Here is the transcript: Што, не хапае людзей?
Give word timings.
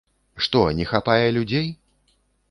Што, 0.45 0.61
не 0.79 0.87
хапае 0.91 1.27
людзей? 1.35 1.69